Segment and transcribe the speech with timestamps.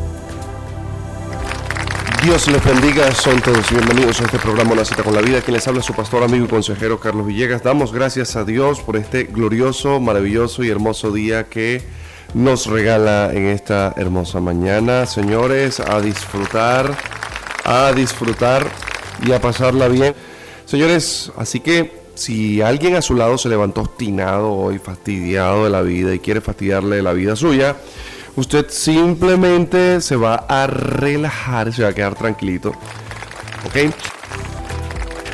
[2.23, 5.41] Dios les bendiga, son todos bienvenidos a este programa Una cita con la vida.
[5.41, 7.61] Quien les habla su pastor, amigo y consejero Carlos Villegas.
[7.61, 11.83] Damos gracias a Dios por este glorioso, maravilloso y hermoso día que
[12.33, 15.05] nos regala en esta hermosa mañana.
[15.05, 16.97] Señores, a disfrutar,
[17.65, 18.65] a disfrutar
[19.23, 20.15] y a pasarla bien.
[20.75, 25.81] Señores, así que si alguien a su lado se levantó obstinado y fastidiado de la
[25.81, 27.77] vida y quiere fastidiarle la vida suya,
[28.35, 32.73] usted simplemente se va a relajar, se va a quedar tranquilito.
[33.65, 33.89] ¿Ok?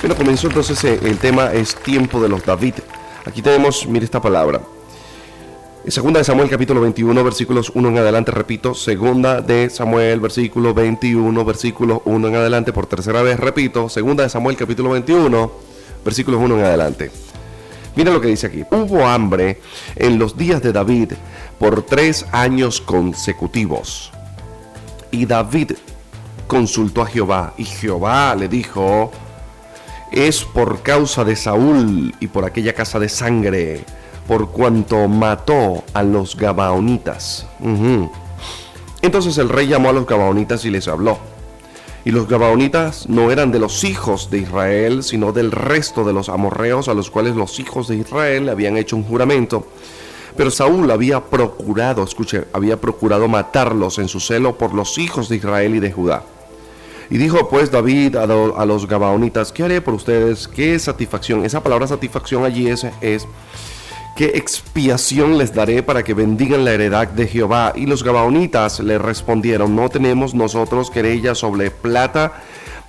[0.04, 2.76] Bueno, comenzó entonces eh, el tema es tiempo de los David.
[3.26, 4.62] Aquí tenemos, mire esta palabra.
[5.88, 11.44] Segunda de Samuel capítulo 21 versículos 1 en adelante, repito, segunda de Samuel versículo 21
[11.44, 15.52] versículos 1 en adelante, por tercera vez repito, segunda de Samuel capítulo 21
[16.06, 17.10] versículos 1 en adelante.
[17.96, 18.64] Mira lo que dice aquí.
[18.70, 19.60] Hubo hambre
[19.96, 21.14] en los días de David
[21.58, 24.12] por tres años consecutivos.
[25.10, 25.72] Y David
[26.46, 29.12] consultó a Jehová y Jehová le dijo,
[30.12, 33.84] es por causa de Saúl y por aquella casa de sangre
[34.28, 37.48] por cuanto mató a los Gabaonitas.
[39.02, 41.18] Entonces el rey llamó a los Gabaonitas y les habló.
[42.04, 46.30] Y los Gabaonitas no eran de los hijos de Israel, sino del resto de los
[46.30, 49.68] amorreos a los cuales los hijos de Israel habían hecho un juramento.
[50.36, 55.36] Pero Saúl había procurado, escuche, había procurado matarlos en su celo por los hijos de
[55.36, 56.24] Israel y de Judá.
[57.12, 58.26] Y dijo pues David a,
[58.66, 60.48] los Gabaonitas, ¿qué haré por ustedes?
[60.48, 61.44] ¿Qué satisfacción?
[61.44, 63.28] Esa palabra satisfacción allí es, es
[64.16, 67.74] ¿Qué expiación les daré para que bendigan la heredad de Jehová?
[67.76, 72.34] Y los Gabaonitas le respondieron, no tenemos nosotros querella sobre plata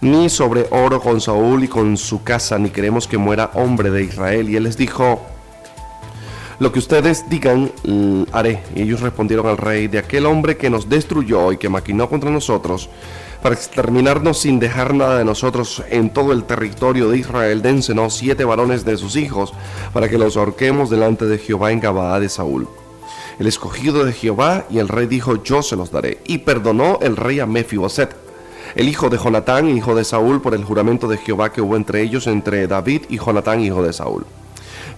[0.01, 4.03] ni sobre oro con Saúl y con su casa, ni queremos que muera hombre de
[4.03, 4.51] Israel.
[4.51, 5.23] Y él les dijo,
[6.59, 8.63] lo que ustedes digan, mm, haré.
[8.75, 12.31] Y ellos respondieron al rey, de aquel hombre que nos destruyó y que maquinó contra
[12.31, 12.91] nosotros,
[13.43, 18.45] para exterminarnos sin dejar nada de nosotros en todo el territorio de Israel, dénsenos siete
[18.45, 19.53] varones de sus hijos,
[19.93, 22.69] para que los ahorquemos delante de Jehová en Gabaa de Saúl.
[23.41, 26.19] El escogido de Jehová, y el rey dijo, yo se los daré.
[26.25, 28.15] Y perdonó el rey a Mefiboset,
[28.77, 32.03] el hijo de Jonatán, hijo de Saúl, por el juramento de Jehová que hubo entre
[32.03, 34.25] ellos, entre David y Jonatán, hijo de Saúl.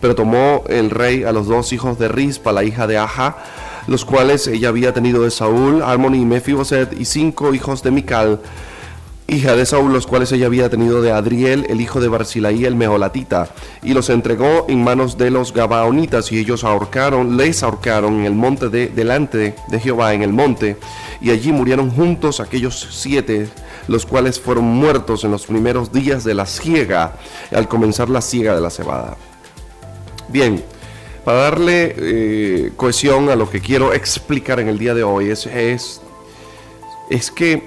[0.01, 3.37] Pero tomó el rey a los dos hijos de Rispa, la hija de Aja,
[3.87, 8.41] los cuales ella había tenido de Saúl, Armon y Mefiboset, y cinco hijos de Mical,
[9.27, 12.77] hija de Saúl, los cuales ella había tenido de Adriel, el hijo de Barcilaí, el
[12.77, 13.49] Meholatita,
[13.83, 18.35] y los entregó en manos de los Gabaonitas, y ellos ahorcaron, les ahorcaron en el
[18.35, 20.77] monte de, delante de Jehová, en el monte,
[21.21, 23.49] y allí murieron juntos aquellos siete,
[23.89, 27.15] los cuales fueron muertos en los primeros días de la siega,
[27.51, 29.17] al comenzar la siega de la cebada.
[30.29, 30.63] Bien,
[31.25, 35.47] para darle eh, cohesión a lo que quiero explicar en el día de hoy, es,
[35.47, 36.03] es,
[37.11, 37.65] es que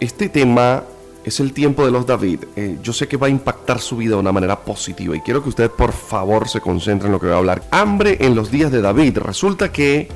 [0.00, 0.84] este tema
[1.24, 2.40] es el tiempo de los David.
[2.56, 5.42] Eh, yo sé que va a impactar su vida de una manera positiva y quiero
[5.42, 7.62] que usted por favor se concentre en lo que voy a hablar.
[7.70, 9.18] Hambre en los días de David.
[9.18, 10.08] Resulta que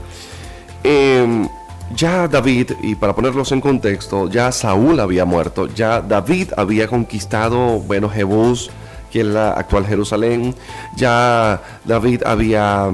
[0.83, 1.49] em,
[1.95, 7.79] ya David, y para ponerlos en contexto, ya Saúl había muerto, ya David había conquistado,
[7.81, 8.71] bueno, Jebús,
[9.11, 10.55] que es la actual Jerusalén.
[10.97, 12.91] Ya David había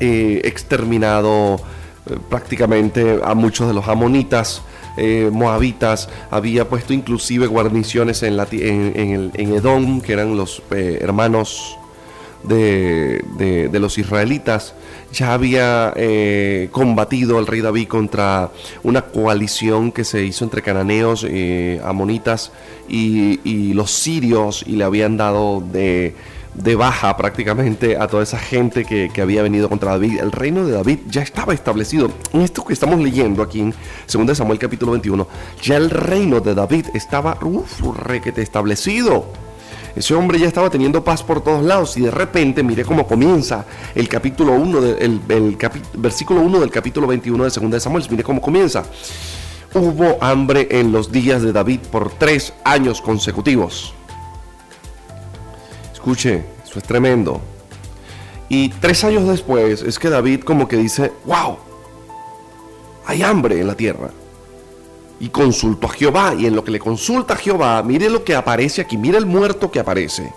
[0.00, 1.60] eh, exterminado
[2.06, 4.62] eh, prácticamente a muchos de los amonitas.
[4.96, 11.78] Eh, moabitas, había puesto inclusive guarniciones en, en, Edom, que eran los hermanos
[12.42, 14.74] de, los israelitas,
[15.12, 15.94] ya había
[16.70, 18.50] combatido el rey David contra
[18.82, 21.26] una coalición que se hizo entre cananeos,
[21.84, 22.52] amonitas
[22.88, 26.14] y, los sirios y le habían dado de,
[26.76, 30.18] baja prácticamente a toda esa gente que, había venido contra David.
[30.20, 32.10] El reino de David ya estaba establecido.
[32.32, 33.74] En esto que estamos leyendo aquí en
[34.12, 35.26] 2 Samuel capítulo 21,
[35.62, 39.49] ya el reino de David estaba uf, requete establecido.
[39.94, 43.64] Ese hombre ya estaba teniendo paz por todos lados y de repente, mire cómo comienza
[43.94, 45.56] el capítulo 1, el,
[45.94, 48.06] versículo 1 del capítulo 21 de 2 de Samuel.
[48.10, 48.84] Mire cómo comienza
[49.74, 53.94] hubo hambre en los días de David por tres años consecutivos.
[55.92, 57.40] Escuche, eso es tremendo.
[58.48, 61.58] Y tres años después es que David como que dice, wow,
[63.06, 64.10] hay hambre en la tierra.
[65.20, 66.34] Y consultó a Jehová.
[66.36, 69.26] Y en lo que le consulta a Jehová, mire lo que aparece aquí, mire el
[69.26, 70.32] muerto que aparece.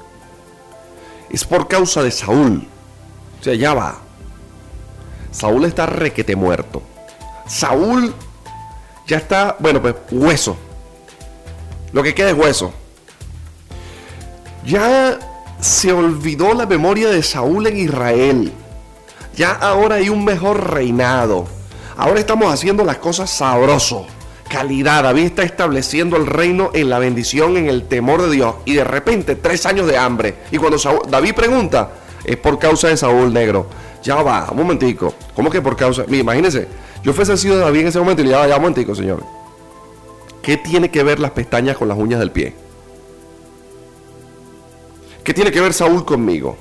[1.29, 2.67] Es por causa de Saúl.
[3.39, 3.97] O sea, ya va.
[5.31, 6.83] Saúl está requete muerto.
[7.47, 8.13] Saúl
[9.07, 10.55] ya está, bueno, pues hueso.
[11.91, 12.71] Lo que queda es hueso.
[14.65, 15.17] Ya
[15.59, 18.53] se olvidó la memoria de Saúl en Israel.
[19.35, 21.47] Ya ahora hay un mejor reinado.
[21.97, 24.05] Ahora estamos haciendo las cosas sabroso.
[24.53, 25.01] Calidad.
[25.01, 28.53] David está estableciendo el reino en la bendición, en el temor de Dios.
[28.65, 30.35] Y de repente, tres años de hambre.
[30.51, 30.77] Y cuando
[31.09, 33.65] David pregunta, es por causa de Saúl negro.
[34.03, 35.15] Ya va, un momentico.
[35.35, 36.03] ¿Cómo que por causa?
[36.07, 36.67] Mira, imagínense,
[37.01, 39.23] yo fuese sido David en ese momento y le daba ya un momentico, señor.
[40.43, 42.53] ¿Qué tiene que ver las pestañas con las uñas del pie?
[45.23, 46.57] ¿Qué tiene que ver Saúl conmigo?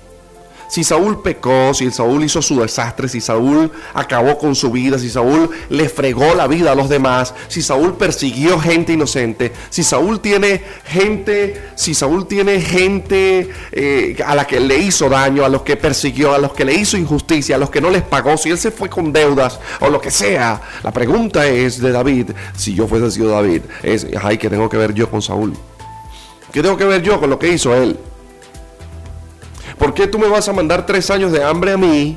[0.72, 5.10] Si Saúl pecó, si Saúl hizo su desastre, si Saúl acabó con su vida, si
[5.10, 10.20] Saúl le fregó la vida a los demás, si Saúl persiguió gente inocente, si Saúl
[10.20, 15.60] tiene gente, si Saúl tiene gente eh, a la que le hizo daño, a los
[15.60, 18.48] que persiguió, a los que le hizo injusticia, a los que no les pagó, si
[18.48, 22.72] él se fue con deudas o lo que sea, la pregunta es de David, si
[22.72, 25.52] yo fuese sido David, es, ay, ¿qué tengo que ver yo con Saúl?
[26.50, 27.98] ¿Qué tengo que ver yo con lo que hizo él?
[29.82, 32.16] ¿Por qué tú me vas a mandar tres años de hambre a mí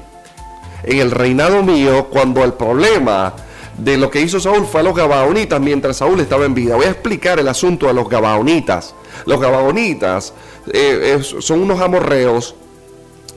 [0.83, 3.33] en el reinado mío cuando el problema
[3.75, 6.75] de lo que hizo Saúl fue a los Gabaonitas mientras Saúl estaba en vida?
[6.75, 8.93] Voy a explicar el asunto a los Gabaonitas.
[9.25, 10.35] Los Gabaonitas
[10.71, 12.53] eh, son unos amorreos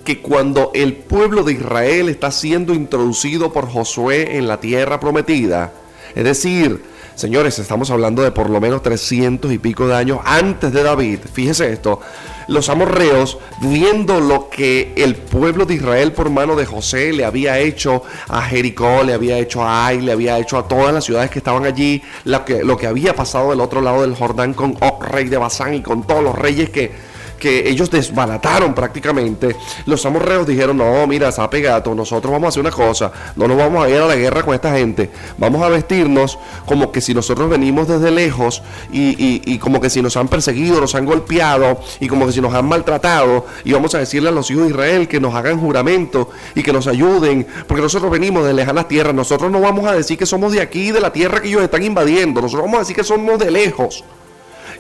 [0.05, 5.73] que cuando el pueblo de Israel está siendo introducido por Josué en la tierra prometida,
[6.15, 6.85] es decir,
[7.15, 11.21] señores, estamos hablando de por lo menos 300 y pico de años antes de David,
[11.33, 12.01] fíjese esto,
[12.49, 17.59] los amorreos, viendo lo que el pueblo de Israel por mano de José le había
[17.59, 21.31] hecho a Jericó, le había hecho a Ai, le había hecho a todas las ciudades
[21.31, 24.77] que estaban allí, lo que, lo que había pasado del otro lado del Jordán con
[24.81, 26.91] Og, rey de Basán, y con todos los reyes que
[27.39, 29.57] que ellos desbarataron prácticamente,
[29.87, 33.57] los amorreos dijeron, no, mira, sape gato, nosotros vamos a hacer una cosa, no nos
[33.57, 37.15] vamos a ir a la guerra con esta gente, vamos a vestirnos como que si
[37.15, 38.63] nosotros venimos desde lejos
[38.93, 42.55] y, como que si nos han perseguido, nos han golpeado y como que si nos
[42.55, 43.47] han maltratado.
[43.65, 46.73] Y vamos a decirle a los hijos de Israel que nos hagan juramento y que
[46.73, 50.53] nos ayuden, porque nosotros venimos de lejanas tierras, nosotros no vamos a decir que somos
[50.53, 53.39] de aquí, de la tierra que ellos están invadiendo, nosotros vamos a decir que somos
[53.39, 54.05] de lejos.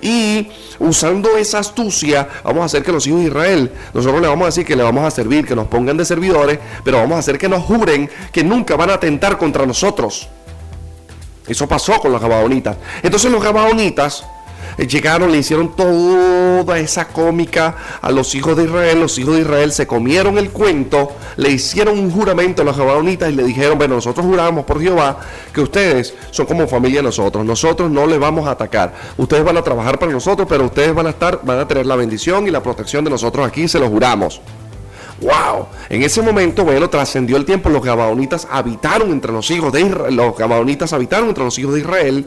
[0.00, 0.48] Y
[0.78, 4.46] usando esa astucia, vamos a hacer que los hijos de Israel, nosotros le vamos a
[4.46, 7.38] decir que le vamos a servir, que nos pongan de servidores, pero vamos a hacer
[7.38, 10.28] que nos juren que nunca van a atentar contra nosotros.
[11.46, 12.76] Eso pasó con los gabaonitas.
[13.02, 14.24] Entonces los gabaonitas
[14.86, 19.00] llegaron, le hicieron toda esa cómica a los hijos de Israel.
[19.00, 23.30] Los hijos de Israel se comieron el cuento, le hicieron un juramento a los gabaonitas
[23.30, 25.18] y le dijeron, bueno, nosotros juramos por Jehová
[25.52, 27.44] que ustedes son como familia de nosotros.
[27.44, 28.94] Nosotros no les vamos a atacar.
[29.16, 31.96] Ustedes van a trabajar para nosotros, pero ustedes van a estar, van a tener la
[31.96, 34.40] bendición y la protección de nosotros aquí, se lo juramos.
[35.20, 35.66] ¡Wow!
[35.88, 40.14] En ese momento, bueno, trascendió el tiempo, los gabaonitas habitaron entre los hijos de Israel,
[40.14, 42.26] los gabaonitas habitaron entre los hijos de Israel.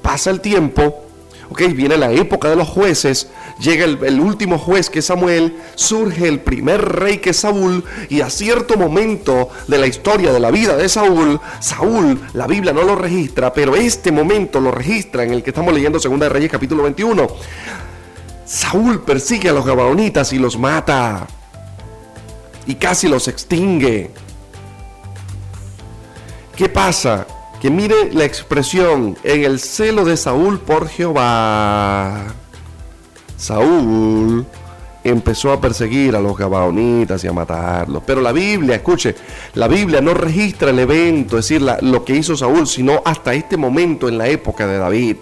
[0.00, 1.09] Pasa el tiempo,
[1.50, 6.28] Ok, viene la época de los jueces, llega el, último juez que es Samuel, surge
[6.28, 10.52] el primer rey que es Saúl, y a cierto momento de la historia de la
[10.52, 15.32] vida de Saúl, Saúl, la Biblia no lo registra, pero este momento lo registra en
[15.32, 17.26] el que estamos leyendo Segunda de Reyes capítulo 21.
[18.44, 21.26] Saúl persigue a los gabaonitas y los mata,
[22.64, 24.12] y casi los extingue.
[26.54, 27.26] ¿Qué pasa?
[27.60, 32.28] Que mire la expresión en el celo de Saúl por Jehová.
[33.36, 34.46] Saúl
[35.04, 38.02] empezó a perseguir a los gabaonitas y a matarlos.
[38.06, 39.14] Pero la Biblia, escuche,
[39.54, 43.56] la Biblia no registra el evento, es decir, lo que hizo Saúl, sino hasta este
[43.56, 45.16] momento en la época de David.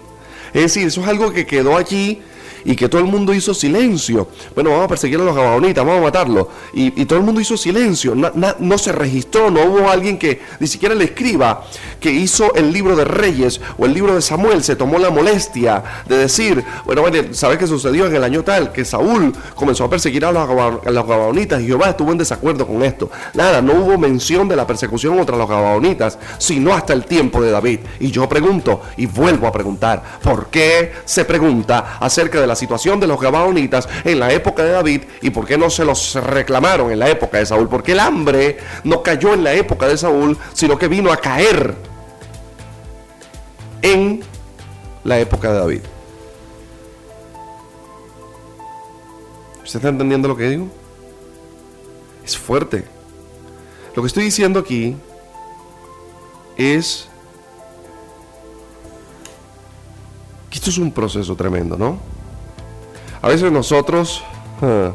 [0.53, 2.21] Es decir, eso es algo que quedó allí
[2.65, 4.27] y que todo el mundo hizo silencio.
[4.55, 6.47] Bueno, vamos a perseguir a los gabaonitas, vamos a matarlos.
[6.73, 10.93] Y, todo el mundo hizo silencio, no, se registró, no hubo alguien que ni siquiera
[10.93, 11.63] le escriba
[11.99, 15.83] que hizo el libro de Reyes o el libro de Samuel, se tomó la molestia
[16.07, 18.71] de decir, bueno, bueno ¿sabes qué sucedió en el año tal?
[18.71, 23.09] Que Saúl comenzó a perseguir a los, gabaonitas y Jehová estuvo en desacuerdo con esto.
[23.33, 27.51] Nada, no hubo mención de la persecución contra los gabaonitas, sino hasta el tiempo de
[27.51, 27.79] David.
[27.99, 32.99] Y yo pregunto, y vuelvo a preguntar, ¿por qué se pregunta acerca de la situación
[32.99, 36.91] de los gabaonitas en la época de David y por qué no se los reclamaron
[36.91, 37.69] en la época de Saúl.
[37.69, 41.75] Porque el hambre no cayó en la época de Saúl, sino que vino a caer
[43.81, 44.21] en
[45.03, 45.81] la época de David.
[49.63, 50.67] ¿Usted está entendiendo lo que digo?
[52.25, 52.83] Es fuerte.
[53.95, 54.97] Lo que estoy diciendo aquí
[56.57, 57.07] es
[60.49, 62.18] que esto es un proceso tremendo, ¿no?
[63.21, 64.23] A veces nosotros
[64.61, 64.91] ah,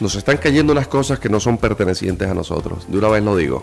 [0.00, 2.86] nos están cayendo unas cosas que no son pertenecientes a nosotros.
[2.88, 3.62] De una vez lo digo.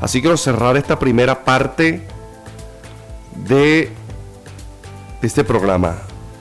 [0.00, 2.06] Así quiero cerrar esta primera parte
[3.46, 3.90] de,
[5.22, 5.98] este programa.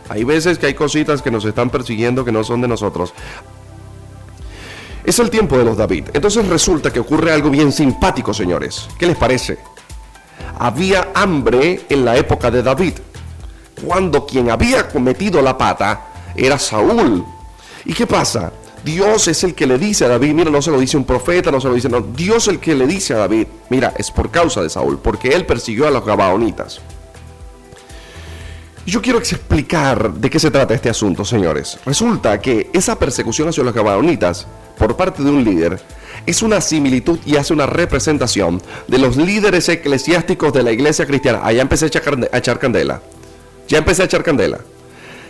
[0.08, 3.14] Hay veces que hay cositas que nos están persiguiendo que no son de nosotros.
[5.04, 6.10] Es el tiempo de los David.
[6.14, 8.88] Entonces resulta que ocurre algo bien simpático, señores.
[8.98, 9.58] ¿Qué les parece?
[10.58, 12.94] Había hambre en la época de David,
[13.84, 17.26] cuando quien había cometido la pata era Saúl.
[17.86, 18.52] ¿Y qué pasa?
[18.84, 21.52] Dios es el que le dice a David, mira, no se lo dice un profeta,
[21.52, 24.10] no se lo dice, no, Dios es el que le dice a David, mira, es
[24.12, 26.82] por causa de Saúl, porque él persiguió a los Gabaonitas.
[28.86, 31.78] Yo quiero explicar de qué se trata este asunto, señores.
[31.86, 35.80] Resulta que esa persecución hacia los Gabaonitas por parte de un líder
[36.26, 41.42] es una similitud y hace una representación de los líderes eclesiásticos de la iglesia cristiana.
[41.44, 43.02] Allá empecé a echar candela.
[43.70, 44.60] Ya empecé a echar candela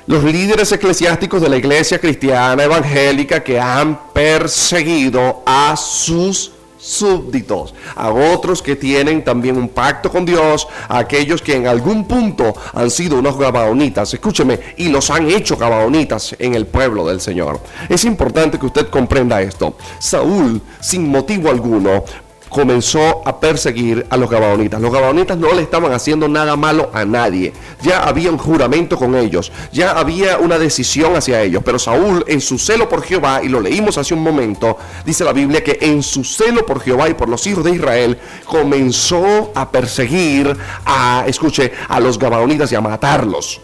[0.09, 8.09] los líderes eclesiásticos de la iglesia cristiana evangélica que han perseguido a sus súbditos, a
[8.09, 12.89] otros que tienen también un pacto con Dios, a aquellos que en algún punto han
[12.89, 17.59] sido unos gabaonitas, escúcheme, y los han hecho gabaonitas en el pueblo del Señor.
[17.87, 19.77] Es importante que usted comprenda esto.
[19.99, 22.03] Saúl, sin motivo alguno,
[22.49, 24.81] comenzó a perseguir a los gabaonitas.
[24.81, 27.53] Los gabaonitas no le estaban haciendo nada malo a nadie.
[27.81, 31.61] Ya había un juramento con ellos, ya había una decisión hacia ellos.
[31.63, 35.33] Pero Saúl, en su celo por Jehová, y lo leímos hace un momento, dice la
[35.33, 39.71] Biblia que en su celo por Jehová y por los hijos de Israel, comenzó a
[39.71, 43.61] perseguir a, escuche, a los gabaonitas y a matarlos.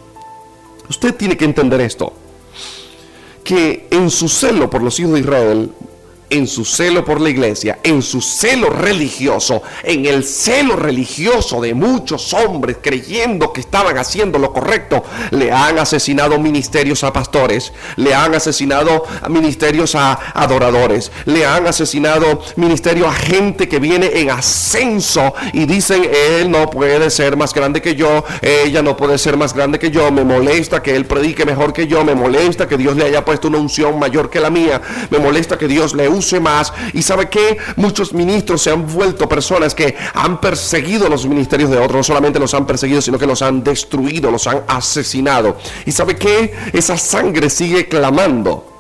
[0.90, 2.14] Usted tiene que entender esto
[3.44, 5.72] que en su celo por los hijos de Israel
[6.30, 11.74] en su celo por la iglesia, en su celo religioso, en el celo religioso de
[11.74, 18.14] muchos hombres creyendo que estaban haciendo lo correcto, le han asesinado ministerios a pastores, le
[18.14, 25.34] han asesinado ministerios a adoradores, le han asesinado ministerios a gente que viene en ascenso
[25.54, 29.54] y dicen, él no puede ser más grande que yo, ella no puede ser más
[29.54, 32.96] grande que yo, me molesta que él predique mejor que yo, me molesta que Dios
[32.96, 36.40] le haya puesto una unción mayor que la mía, me molesta que Dios le use
[36.40, 36.74] más.
[36.94, 41.78] Y sabe que muchos ministros se han vuelto personas que han perseguido los ministerios de
[41.78, 41.96] otros.
[41.96, 45.58] No solamente los han perseguido, sino que los han destruido, los han asesinado.
[45.86, 48.72] Y sabe que esa sangre sigue clamando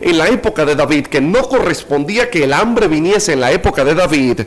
[0.00, 3.84] en la época de David, que no correspondía que el hambre viniese en la época
[3.84, 4.40] de David,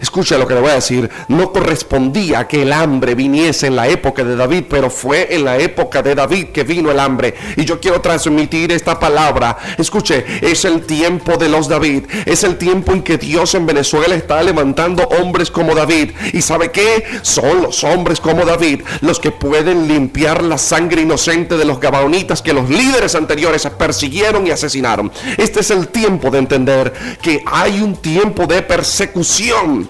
[0.00, 1.08] Escucha lo que le voy a decir.
[1.28, 5.58] No correspondía que el hambre viniese en la época de David, pero fue en la
[5.58, 7.34] época de David que vino el hambre.
[7.56, 9.56] Y yo quiero transmitir esta palabra.
[9.78, 12.04] Escuche, es el tiempo de los David.
[12.24, 16.12] Es el tiempo en que Dios en Venezuela está levantando hombres como David.
[16.32, 17.04] ¿Y sabe qué?
[17.22, 22.42] Son los hombres como David los que pueden limpiar la sangre inocente de los gabaonitas
[22.42, 25.10] que los líderes anteriores persiguieron y asesinaron.
[25.36, 29.88] Este es el tiempo de entender que hay un tiempo de persecución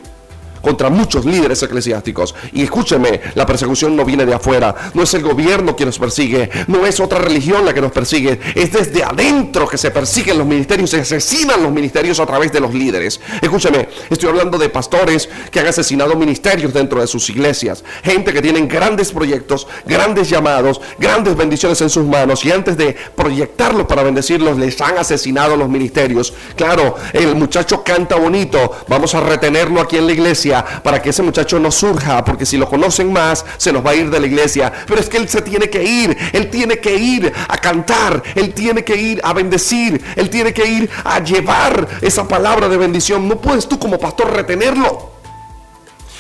[0.66, 2.34] contra muchos líderes eclesiásticos.
[2.52, 6.50] Y escúcheme, la persecución no viene de afuera, no es el gobierno que nos persigue,
[6.66, 10.46] no es otra religión la que nos persigue, es desde adentro que se persiguen los
[10.46, 13.20] ministerios, se asesinan los ministerios a través de los líderes.
[13.40, 18.42] Escúcheme, estoy hablando de pastores que han asesinado ministerios dentro de sus iglesias, gente que
[18.42, 24.02] tienen grandes proyectos, grandes llamados, grandes bendiciones en sus manos y antes de proyectarlos para
[24.02, 26.34] bendecirlos les han asesinado los ministerios.
[26.56, 31.22] Claro, el muchacho canta bonito, vamos a retenerlo aquí en la iglesia para que ese
[31.22, 34.26] muchacho no surja, porque si lo conocen más, se nos va a ir de la
[34.26, 34.72] iglesia.
[34.86, 38.54] Pero es que él se tiene que ir, él tiene que ir a cantar, él
[38.54, 43.28] tiene que ir a bendecir, él tiene que ir a llevar esa palabra de bendición.
[43.28, 45.12] No puedes tú como pastor retenerlo.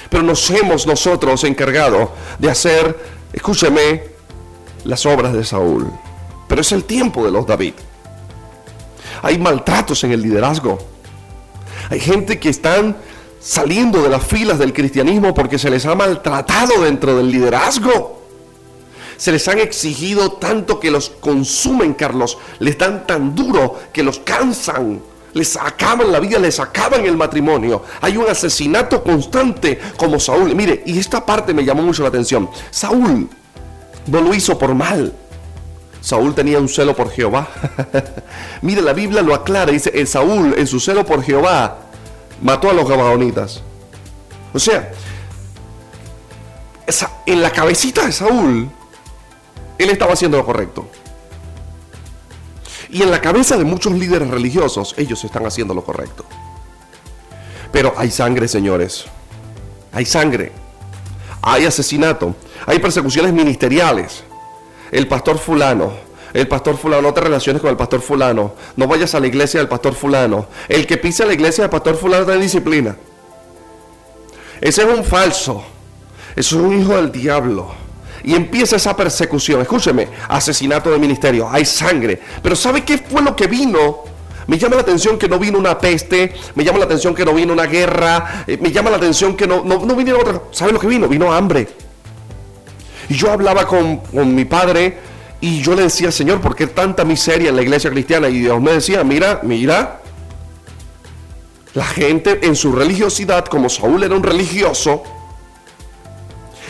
[0.08, 2.98] Pero nos hemos nosotros encargado de hacer,
[3.32, 4.02] escúcheme,
[4.84, 5.90] las obras de Saúl.
[6.48, 7.74] Pero es el tiempo de los David.
[9.22, 10.78] Hay maltratos en el liderazgo.
[11.90, 12.96] Hay gente que están
[13.46, 18.22] saliendo de las filas del cristianismo porque se les ha maltratado dentro del liderazgo.
[19.16, 22.38] Se les han exigido tanto que los consumen, Carlos.
[22.58, 25.00] Les dan tan duro que los cansan.
[25.32, 27.84] Les acaban la vida, les acaban el matrimonio.
[28.00, 30.54] Hay un asesinato constante como Saúl.
[30.56, 32.50] Mire, y esta parte me llamó mucho la atención.
[32.72, 33.28] Saúl
[34.08, 35.12] no lo hizo por mal.
[36.00, 37.48] Saúl tenía un celo por Jehová.
[38.62, 39.70] Mire, la Biblia lo aclara.
[39.70, 41.85] Dice, el Saúl en su celo por Jehová
[42.42, 43.62] mató a los gabaonitas.
[44.52, 44.92] O sea,
[47.26, 48.70] en la cabecita de Saúl,
[49.78, 50.88] él estaba haciendo lo correcto.
[52.88, 56.24] Y en la cabeza de muchos líderes religiosos, ellos están haciendo lo correcto.
[57.72, 59.06] Pero hay sangre, señores.
[59.92, 60.52] Hay sangre.
[61.42, 62.36] Hay asesinato.
[62.66, 64.22] Hay persecuciones ministeriales.
[64.92, 66.05] El pastor fulano
[66.36, 69.58] el pastor fulano, no te relaciones con el pastor fulano, no vayas a la iglesia
[69.58, 70.48] del pastor fulano.
[70.68, 72.94] El que pisa la iglesia del pastor fulano en disciplina.
[74.60, 75.64] Ese es un falso,
[76.34, 77.86] eso es un hijo del diablo.
[78.22, 79.62] y empieza esa persecución.
[79.62, 82.20] Escúcheme, asesinato de ministerio, hay sangre.
[82.42, 84.00] Pero ¿sabe qué fue lo que vino?
[84.46, 87.32] Me llama la atención que no vino una peste, me llama la atención que no
[87.32, 90.42] vino una guerra, eh, me llama la atención que no, no, no vino otra.
[90.50, 91.08] ¿Sabe lo que vino?
[91.08, 91.68] Vino hambre.
[93.08, 95.15] Y yo hablaba con, con mi padre
[95.46, 98.28] y yo le decía, Señor, ¿por qué tanta miseria en la iglesia cristiana?
[98.28, 100.00] Y Dios me decía, mira, mira,
[101.72, 105.04] la gente en su religiosidad, como Saúl era un religioso,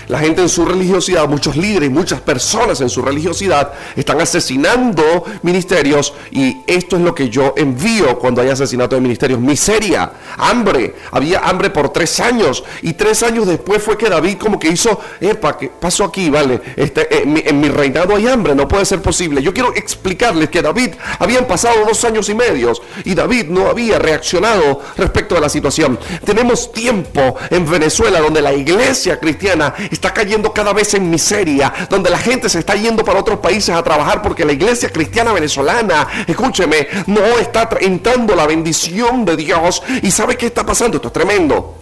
[0.08, 6.14] la gente en su religiosidad, muchos líderes muchas personas en su religiosidad están asesinando ministerios
[6.30, 9.40] y esto es lo que yo envío cuando hay asesinato de ministerios.
[9.40, 10.94] Miseria, hambre.
[11.10, 15.00] Había hambre por tres años y tres años después fue que David como que hizo,
[15.20, 16.30] epa, ¿qué pasó aquí?
[16.30, 19.42] Vale, este, en, mi, en mi reinado hay hambre, no puede ser posible.
[19.42, 23.98] Yo quiero explicarles que David habían pasado dos años y medios y David no había
[23.98, 25.98] reaccionado respecto a la situación.
[26.24, 32.10] Tenemos tiempo en Venezuela donde la iglesia cristiana está cayendo cada vez en miseria, donde
[32.10, 36.06] la gente se está yendo para otros países a trabajar porque la iglesia cristiana venezolana,
[36.26, 39.82] escúcheme, no está entrando la bendición de Dios.
[40.02, 40.96] ¿Y sabe qué está pasando?
[40.96, 41.78] Esto es tremendo.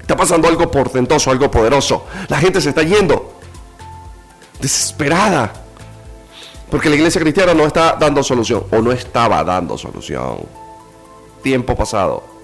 [0.00, 2.04] Está pasando algo portentoso, algo poderoso.
[2.28, 3.32] La gente se está yendo
[4.60, 5.52] desesperada.
[6.70, 10.38] Porque la iglesia cristiana no está dando solución o no estaba dando solución.
[11.42, 12.35] Tiempo pasado.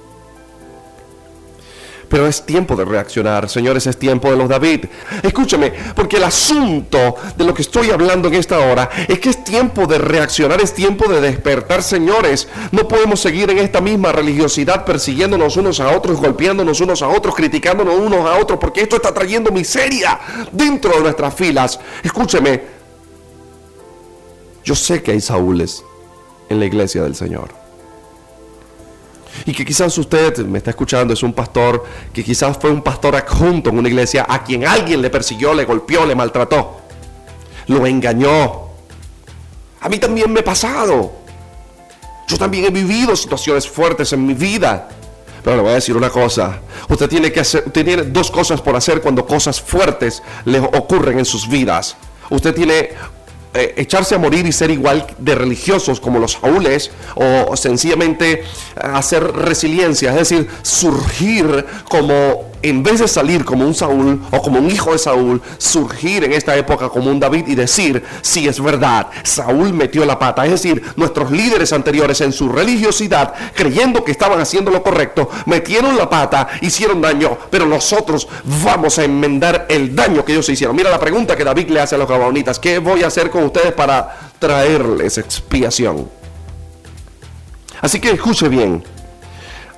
[2.12, 4.84] Pero es tiempo de reaccionar, señores, es tiempo de los David.
[5.22, 9.42] Escúchame, porque el asunto de lo que estoy hablando en esta hora es que es
[9.42, 12.48] tiempo de reaccionar, es tiempo de despertar, señores.
[12.70, 17.34] No podemos seguir en esta misma religiosidad persiguiéndonos unos a otros, golpeándonos unos a otros,
[17.34, 20.20] criticándonos unos a otros, porque esto está trayendo miseria
[20.52, 21.80] dentro de nuestras filas.
[22.02, 22.62] Escúcheme,
[24.62, 25.82] yo sé que hay Saúles
[26.50, 27.61] en la iglesia del Señor.
[29.46, 33.16] Y que quizás usted me está escuchando, es un pastor que quizás fue un pastor
[33.16, 36.80] adjunto en una iglesia a quien alguien le persiguió, le golpeó, le maltrató,
[37.66, 38.68] lo engañó.
[39.80, 41.12] A mí también me ha pasado.
[42.28, 44.88] Yo también he vivido situaciones fuertes en mi vida.
[45.42, 46.60] Pero le voy a decir una cosa.
[46.88, 51.18] Usted tiene que hacer, usted tiene dos cosas por hacer cuando cosas fuertes le ocurren
[51.18, 51.96] en sus vidas.
[52.30, 52.90] Usted tiene
[53.54, 58.44] eh, echarse a morir y ser igual de religiosos como los Saúles o sencillamente
[58.76, 64.58] hacer resiliencia, es decir, surgir como en vez de salir como un Saúl o como
[64.58, 68.62] un hijo de Saúl, surgir en esta época como un David y decir, si es
[68.62, 70.44] verdad, Saúl metió la pata.
[70.44, 75.96] Es decir, nuestros líderes anteriores en su religiosidad, creyendo que estaban haciendo lo correcto, metieron
[75.96, 78.28] la pata, hicieron daño, pero nosotros
[78.64, 80.76] vamos a enmendar el daño que ellos hicieron.
[80.76, 83.44] Mira la pregunta que David le hace a los gabaonitas, ¿qué voy a hacer con
[83.44, 86.08] ustedes para traerles expiación?
[87.80, 88.84] Así que escuche bien,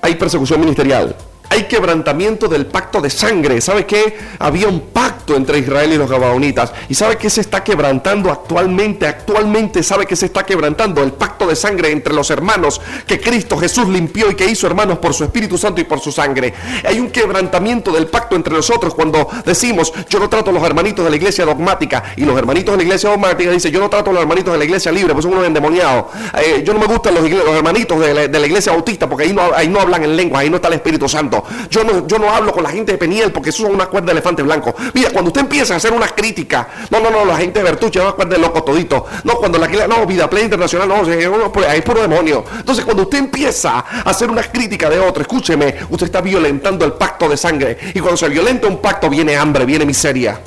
[0.02, 1.16] hay persecución ministerial,
[1.54, 3.60] hay quebrantamiento del pacto de sangre.
[3.60, 4.18] ¿Sabe qué?
[4.40, 6.72] Había un pacto entre Israel y los Gabaonitas.
[6.88, 9.06] ¿Y sabe qué se está quebrantando actualmente?
[9.06, 13.56] Actualmente sabe que se está quebrantando el pacto de sangre entre los hermanos que Cristo
[13.56, 16.52] Jesús limpió y que hizo hermanos por su Espíritu Santo y por su sangre.
[16.84, 21.04] Hay un quebrantamiento del pacto entre nosotros cuando decimos, yo no trato a los hermanitos
[21.04, 24.10] de la iglesia dogmática y los hermanitos de la iglesia dogmática dicen, yo no trato
[24.10, 26.06] a los hermanitos de la iglesia libre, pues son unos endemoniados.
[26.42, 29.68] Eh, yo no me gustan los, hermanitos de la, iglesia bautista porque ahí no, ahí
[29.68, 31.43] no hablan en lengua, ahí no está el Espíritu Santo.
[31.70, 34.06] Yo no, yo no hablo con la gente de Peniel porque eso son una cuerda
[34.06, 34.74] de elefante blanco.
[34.92, 37.98] Mira, cuando usted empieza a hacer una crítica, no, no, no, la gente de Bertuche
[37.98, 39.06] es una cuerda de loco todito.
[39.24, 42.44] No, cuando la no, vida plena internacional, no, es puro demonio.
[42.58, 46.92] Entonces, cuando usted empieza a hacer una crítica de otro, escúcheme, usted está violentando el
[46.92, 47.78] pacto de sangre.
[47.94, 50.40] Y cuando se violenta un pacto, viene hambre, viene miseria.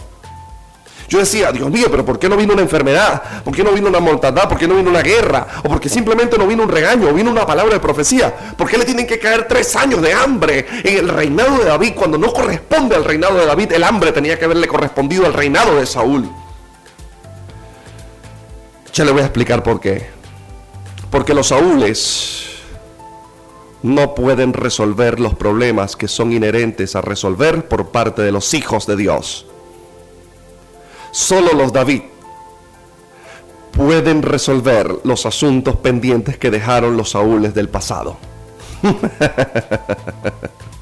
[1.10, 3.44] Yo decía, Dios mío, pero ¿por qué no vino una enfermedad?
[3.44, 4.50] ¿Por qué no vino una mortandad?
[4.50, 5.48] ¿Por qué no vino una guerra?
[5.64, 7.10] ¿O porque simplemente no vino un regaño?
[7.10, 8.36] ¿O vino una palabra de profecía?
[8.58, 11.94] ¿Por qué le tienen que caer tres años de hambre en el reinado de David
[11.96, 13.72] cuando no corresponde al reinado de David?
[13.72, 16.30] El hambre tenía que haberle correspondido al reinado de Saúl.
[18.94, 20.10] Ya le voy a explicar por qué.
[21.10, 22.48] Porque los Saúles
[23.82, 28.88] no pueden resolver los problemas que son inherentes a resolver por parte de los hijos
[28.88, 29.46] de Dios.
[31.18, 32.04] Solo los David
[33.72, 38.18] pueden resolver los asuntos pendientes que dejaron los Saúles del pasado.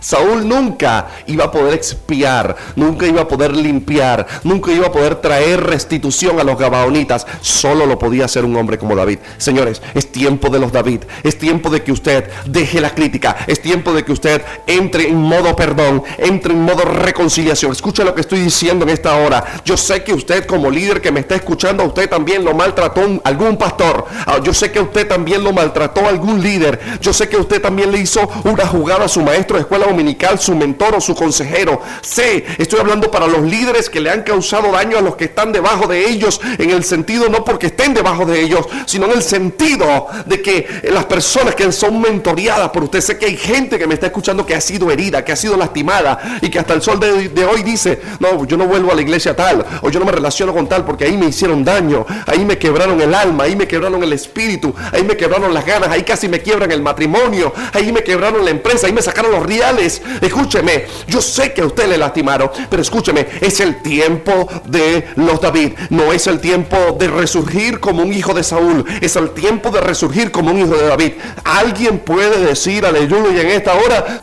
[0.00, 5.16] Saúl nunca iba a poder expiar, nunca iba a poder limpiar, nunca iba a poder
[5.16, 7.26] traer restitución a los gabaonitas.
[7.40, 9.18] Solo lo podía hacer un hombre como David.
[9.38, 11.02] Señores, es tiempo de los David.
[11.22, 13.36] Es tiempo de que usted deje la crítica.
[13.46, 17.72] Es tiempo de que usted entre en modo perdón, entre en modo reconciliación.
[17.72, 19.44] Escucha lo que estoy diciendo en esta hora.
[19.64, 23.56] Yo sé que usted como líder que me está escuchando, usted también lo maltrató algún
[23.56, 24.06] pastor.
[24.26, 26.80] Ah, yo sé que usted también lo maltrató algún líder.
[27.00, 30.38] Yo sé que usted también le hizo una jugada a su maestro de escuela dominical,
[30.38, 31.80] su mentor o su consejero.
[32.02, 35.52] Sé, estoy hablando para los líderes que le han causado daño a los que están
[35.52, 39.22] debajo de ellos, en el sentido no porque estén debajo de ellos, sino en el
[39.22, 43.86] sentido de que las personas que son mentoreadas por usted, sé que hay gente que
[43.86, 46.82] me está escuchando que ha sido herida, que ha sido lastimada y que hasta el
[46.82, 49.98] sol de, de hoy dice, no, yo no vuelvo a la iglesia tal, o yo
[49.98, 53.44] no me relaciono con tal porque ahí me hicieron daño, ahí me quebraron el alma,
[53.44, 56.82] ahí me quebraron el espíritu, ahí me quebraron las ganas, ahí casi me quiebran el
[56.82, 59.75] matrimonio, ahí me quebraron la empresa, ahí me sacaron los reales.
[59.78, 65.40] Escúcheme, yo sé que a usted le lastimaron, pero escúcheme, es el tiempo de los
[65.40, 69.70] David, no es el tiempo de resurgir como un hijo de Saúl, es el tiempo
[69.70, 71.12] de resurgir como un hijo de David.
[71.44, 74.22] Alguien puede decir aleluya en esta hora,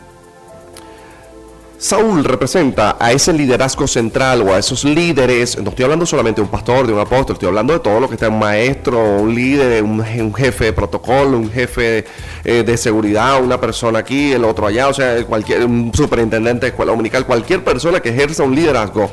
[1.84, 6.46] Saúl representa a ese liderazgo central o a esos líderes, no estoy hablando solamente de
[6.46, 9.34] un pastor, de un apóstol, estoy hablando de todo lo que está un maestro, un
[9.34, 12.06] líder, un, jefe de protocolo, un jefe
[12.42, 16.70] eh, de seguridad, una persona aquí, el otro allá, o sea, cualquier, un superintendente de
[16.70, 19.10] escuela dominical, cualquier persona que ejerza un liderazgo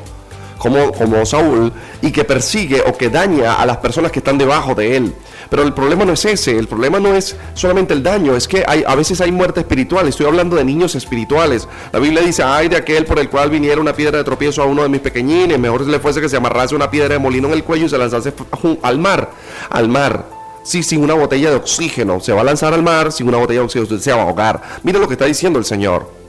[0.62, 4.76] como, como Saúl y que persigue o que daña a las personas que están debajo
[4.76, 5.12] de él.
[5.50, 8.62] Pero el problema no es ese, el problema no es solamente el daño, es que
[8.64, 11.66] hay, a veces hay muerte espiritual, estoy hablando de niños espirituales.
[11.92, 14.66] La Biblia dice, ay de aquel por el cual viniera una piedra de tropiezo a
[14.66, 17.54] uno de mis pequeñines, mejor le fuese que se amarrase una piedra de molino en
[17.54, 18.32] el cuello y se lanzase
[18.82, 19.32] al mar,
[19.68, 20.26] al mar.
[20.62, 23.58] Sí, sin una botella de oxígeno, se va a lanzar al mar, sin una botella
[23.58, 24.62] de oxígeno, se va a ahogar.
[24.84, 26.21] Mira lo que está diciendo el Señor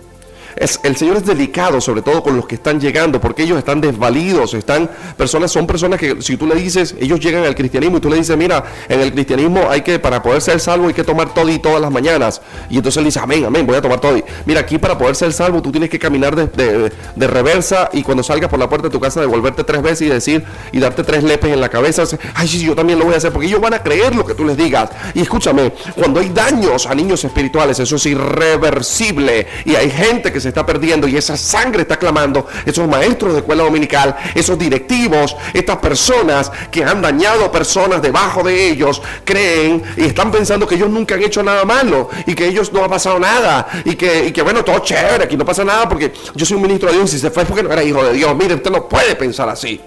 [0.55, 4.53] el Señor es delicado, sobre todo con los que están llegando, porque ellos están desvalidos,
[4.53, 8.09] están personas, son personas que si tú le dices, ellos llegan al cristianismo y tú
[8.09, 11.33] le dices, mira, en el cristianismo hay que, para poder ser salvo, hay que tomar
[11.33, 12.41] todo y todas las mañanas.
[12.69, 14.21] Y entonces él dice, amén, amén, voy a tomar todo.
[14.45, 18.21] Mira, aquí para poder ser salvo, tú tienes que caminar de, de, reversa y cuando
[18.21, 21.23] salgas por la puerta de tu casa, devolverte tres veces y decir, y darte tres
[21.23, 22.03] lepes en la cabeza.
[22.35, 24.35] Ay, sí, yo también lo voy a hacer, porque ellos van a creer lo que
[24.35, 24.89] tú les digas.
[25.13, 29.47] Y escúchame, cuando hay daños a niños espirituales, eso es irreversible.
[29.65, 33.39] Y hay gente que se está perdiendo y esa sangre está clamando, esos maestros de
[33.39, 40.05] escuela dominical, esos directivos, estas personas que han dañado personas debajo de ellos, creen y
[40.05, 43.19] están pensando que ellos nunca han hecho nada malo y que ellos no ha pasado
[43.19, 46.57] nada y que, y que bueno, todo chévere, aquí no pasa nada porque yo soy
[46.57, 48.35] un ministro de Dios y se fue porque no era hijo de Dios.
[48.35, 49.79] Mire, usted no puede pensar así.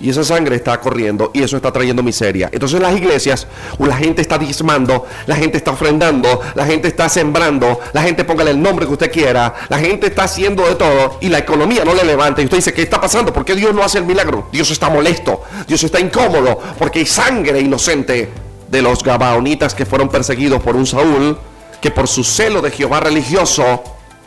[0.00, 2.48] Y esa sangre está corriendo y eso está trayendo miseria.
[2.52, 3.46] Entonces las iglesias,
[3.78, 8.52] la gente está diezmando, la gente está ofrendando, la gente está sembrando, la gente póngale
[8.52, 11.94] el nombre que usted quiera, la gente está haciendo de todo y la economía no
[11.94, 12.40] le levanta.
[12.40, 13.32] Y usted dice, ¿qué está pasando?
[13.32, 14.48] ¿Por qué Dios no hace el milagro?
[14.50, 18.30] Dios está molesto, Dios está incómodo porque hay sangre inocente
[18.68, 21.38] de los gabaonitas que fueron perseguidos por un Saúl
[21.80, 23.82] que por su celo de Jehová religioso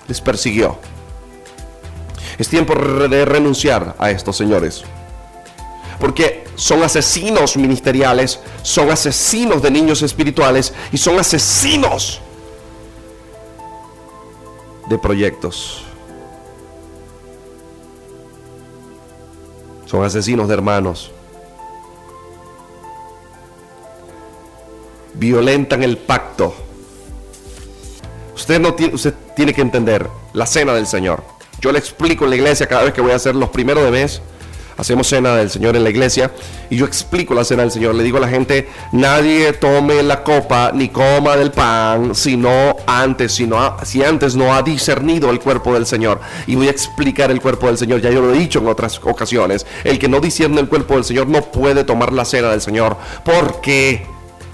[0.07, 0.77] les persiguió.
[2.37, 4.83] Es tiempo de renunciar a estos señores
[5.99, 12.21] porque son asesinos ministeriales, son asesinos de niños espirituales y son asesinos
[14.87, 15.83] de proyectos.
[19.85, 21.11] Son asesinos de hermanos.
[25.13, 26.55] Violentan el pacto.
[28.35, 31.23] Usted, no tiene, usted tiene que entender la cena del Señor.
[31.61, 33.91] Yo le explico en la iglesia cada vez que voy a hacer los primeros de
[33.91, 34.21] mes
[34.77, 36.31] hacemos cena del Señor en la iglesia
[36.69, 37.95] y yo explico la cena del Señor.
[37.95, 43.33] Le digo a la gente, nadie tome la copa ni coma del pan, sino antes,
[43.33, 46.19] sino si antes no ha discernido el cuerpo del Señor.
[46.47, 48.99] Y voy a explicar el cuerpo del Señor, ya yo lo he dicho en otras
[49.03, 49.65] ocasiones.
[49.83, 52.97] El que no discierne el cuerpo del Señor no puede tomar la cena del Señor.
[53.23, 54.12] porque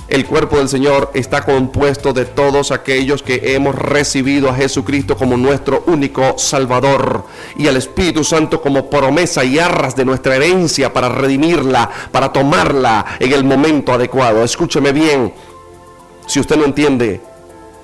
[0.09, 5.37] el cuerpo del Señor está compuesto de todos aquellos que hemos recibido a Jesucristo como
[5.37, 7.25] nuestro único Salvador
[7.57, 13.05] y al Espíritu Santo como promesa y arras de nuestra herencia para redimirla, para tomarla
[13.19, 14.43] en el momento adecuado.
[14.43, 15.33] Escúcheme bien,
[16.25, 17.21] si usted no entiende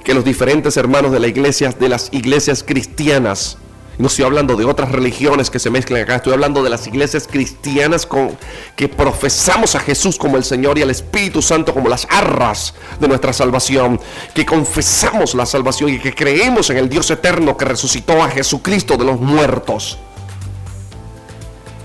[0.03, 3.57] que los diferentes hermanos de la iglesia, de las iglesias cristianas,
[3.97, 7.27] no estoy hablando de otras religiones que se mezclan acá, estoy hablando de las iglesias
[7.29, 8.37] cristianas con,
[8.75, 13.07] que profesamos a Jesús como el Señor y al Espíritu Santo como las arras de
[13.07, 13.99] nuestra salvación,
[14.33, 18.97] que confesamos la salvación y que creemos en el Dios eterno que resucitó a Jesucristo
[18.97, 19.97] de los muertos.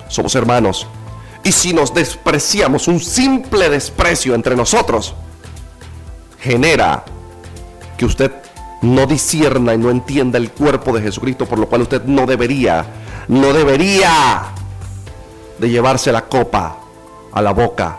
[0.08, 0.86] Somos hermanos.
[1.42, 5.14] Y si nos despreciamos, un simple desprecio entre nosotros
[6.38, 7.04] genera
[7.96, 8.32] que usted
[8.82, 12.86] no disierna y no entienda el cuerpo de Jesucristo, por lo cual usted no debería,
[13.28, 14.42] no debería
[15.58, 16.78] de llevarse la copa
[17.32, 17.98] a la boca,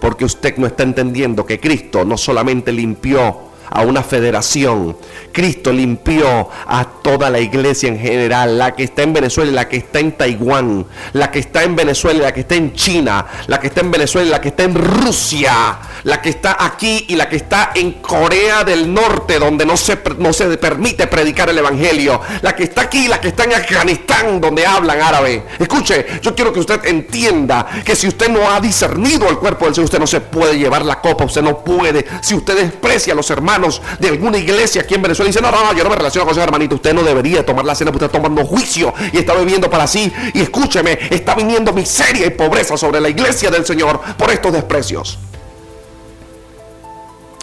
[0.00, 4.96] porque usted no está entendiendo que Cristo no solamente limpió a una federación.
[5.32, 9.78] Cristo limpió a toda la iglesia en general, la que está en Venezuela la que
[9.78, 13.68] está en Taiwán, la que está en Venezuela la que está en China, la que
[13.68, 17.36] está en Venezuela la que está en Rusia, la que está aquí y la que
[17.36, 22.54] está en Corea del Norte, donde no se, no se permite predicar el Evangelio, la
[22.54, 25.44] que está aquí y la que está en Afganistán, donde hablan árabe.
[25.58, 29.74] Escuche, yo quiero que usted entienda que si usted no ha discernido el cuerpo del
[29.74, 32.04] Señor, usted no se puede llevar la copa, usted no puede.
[32.20, 33.61] Si usted desprecia a los hermanos
[33.98, 36.32] de alguna iglesia aquí en Venezuela y dice, no, no, yo no me relaciono con
[36.32, 39.70] esos hermanitos, usted no debería tomar la cena porque está tomando juicio y está bebiendo
[39.70, 40.12] para sí.
[40.34, 45.18] Y escúcheme, está viniendo miseria y pobreza sobre la iglesia del Señor por estos desprecios.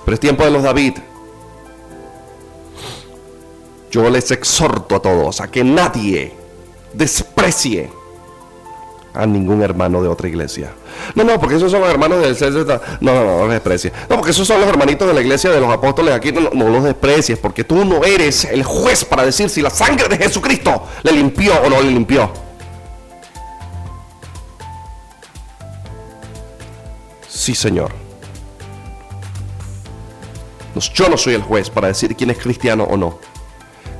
[0.03, 0.93] Pero es tiempo de los David.
[3.91, 6.33] Yo les exhorto a todos a que nadie
[6.93, 7.98] desprecie
[9.13, 10.73] a ningún hermano de otra iglesia.
[11.15, 12.67] No, no, porque esos son los hermanos del CZ.
[13.01, 13.93] No, no, no, no los desprecies.
[14.09, 16.31] No, porque esos son los hermanitos de la iglesia de los apóstoles aquí.
[16.31, 20.17] No, los desprecies, porque tú no eres el juez para decir si la sangre de
[20.17, 22.31] Jesucristo le limpió o no le limpió.
[27.27, 27.91] Sí, Señor.
[30.93, 33.19] Yo no soy el juez para decir quién es cristiano o no.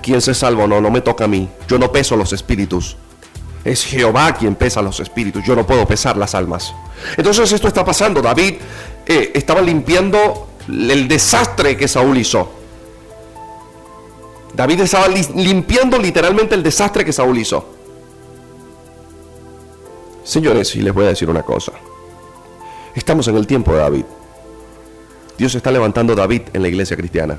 [0.02, 1.50] Quién se salva o no, no me toca a mí.
[1.67, 2.95] Yo no peso los espíritus.
[3.69, 5.43] Es Jehová quien pesa los espíritus.
[5.45, 6.73] Yo no puedo pesar las almas.
[7.15, 8.19] Entonces esto está pasando.
[8.19, 8.55] David
[9.05, 12.51] eh, estaba limpiando el desastre que Saúl hizo.
[14.55, 17.63] David estaba limpiando literalmente el desastre que Saúl hizo.
[20.23, 21.73] Señores, y les voy a decir una cosa.
[22.95, 24.05] Estamos en el tiempo de David.
[25.38, 27.38] Dios está levantando David en la iglesia cristiana.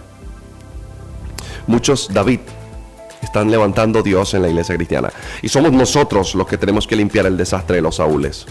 [1.66, 2.38] Muchos David
[3.22, 5.10] están levantando Dios en la iglesia cristiana.
[5.42, 8.46] Y somos nosotros los que tenemos que limpiar el desastre de los Saúles.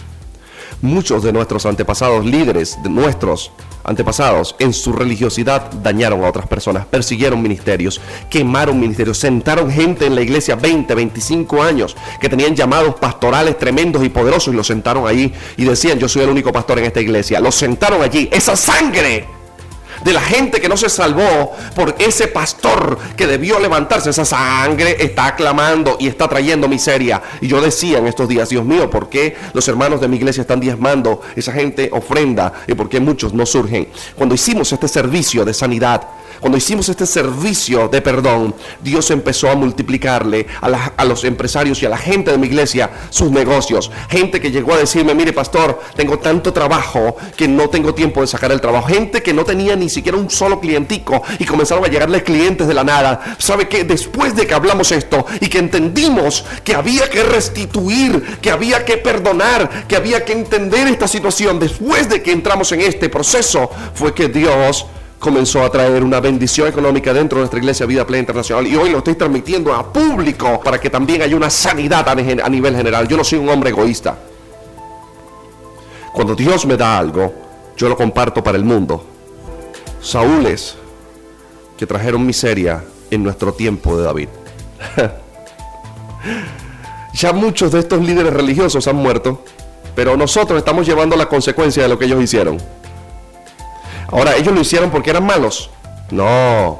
[0.81, 3.51] Muchos de nuestros antepasados, líderes de nuestros
[3.83, 10.15] antepasados, en su religiosidad dañaron a otras personas, persiguieron ministerios, quemaron ministerios, sentaron gente en
[10.15, 15.05] la iglesia 20, 25 años que tenían llamados pastorales tremendos y poderosos y los sentaron
[15.05, 17.41] allí y decían, yo soy el único pastor en esta iglesia.
[17.41, 18.29] Los sentaron allí.
[18.31, 19.38] Esa sangre
[20.03, 24.09] de la gente que no se salvó por ese pastor que debió levantarse.
[24.09, 27.21] Esa sangre está clamando y está trayendo miseria.
[27.41, 30.41] Y yo decía en estos días, Dios mío, ¿por qué los hermanos de mi iglesia
[30.41, 31.21] están diezmando?
[31.35, 33.87] Esa gente ofrenda y por qué muchos no surgen.
[34.15, 36.01] Cuando hicimos este servicio de sanidad,
[36.39, 41.89] cuando hicimos este servicio de perdón, Dios empezó a multiplicarle a, los empresarios y a
[41.89, 43.91] la gente de mi iglesia sus negocios.
[44.09, 48.27] Gente que llegó a decirme, mire pastor, tengo tanto trabajo que no tengo tiempo de
[48.27, 48.87] sacar el trabajo.
[48.87, 52.73] Gente que no tenía ni siquiera un solo clientico y comenzaron a llegarle clientes de
[52.73, 53.35] la nada.
[53.37, 58.51] ¿Sabe que Después de que hablamos esto y que entendimos que había que restituir, que
[58.51, 63.09] había que perdonar, que había que entender esta situación, después de que entramos en este
[63.09, 64.85] proceso, fue que Dios
[65.19, 68.89] comenzó a traer una bendición económica dentro de nuestra iglesia Vida Plena Internacional y hoy
[68.89, 72.15] lo estoy transmitiendo a público para que también haya una sanidad a
[72.49, 73.07] nivel general.
[73.07, 74.17] Yo no soy un hombre egoísta.
[76.13, 77.33] Cuando Dios me da algo,
[77.75, 79.05] yo lo comparto para el mundo.
[80.01, 80.75] Saúles
[81.77, 84.29] que trajeron miseria en nuestro tiempo de David.
[87.13, 89.43] ya muchos de estos líderes religiosos han muerto,
[89.95, 92.57] pero nosotros estamos llevando la consecuencia de lo que ellos hicieron.
[94.11, 95.69] Ahora, ¿ellos lo hicieron porque eran malos?
[96.11, 96.79] No.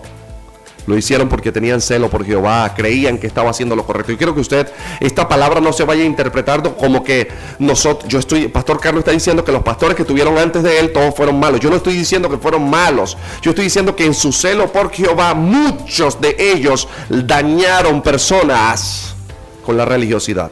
[0.87, 4.11] Lo hicieron porque tenían celo por Jehová, creían que estaba haciendo lo correcto.
[4.11, 7.27] Y quiero que usted, esta palabra no se vaya interpretando como que
[7.59, 10.91] nosotros, yo estoy, Pastor Carlos está diciendo que los pastores que tuvieron antes de él,
[10.91, 11.59] todos fueron malos.
[11.59, 13.17] Yo no estoy diciendo que fueron malos.
[13.43, 19.15] Yo estoy diciendo que en su celo por Jehová, muchos de ellos dañaron personas
[19.63, 20.49] con la religiosidad.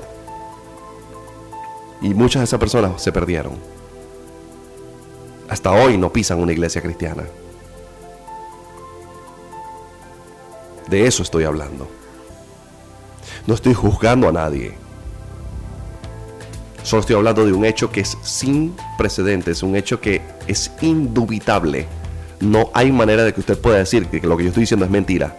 [2.00, 3.77] Y muchas de esas personas se perdieron
[5.50, 7.24] hasta hoy no pisan una iglesia cristiana.
[10.90, 11.88] De eso estoy hablando.
[13.46, 14.74] No estoy juzgando a nadie.
[16.84, 21.88] Solo estoy hablando de un hecho que es sin precedentes, un hecho que es indubitable.
[22.40, 24.92] No hay manera de que usted pueda decir que lo que yo estoy diciendo es
[24.92, 25.38] mentira.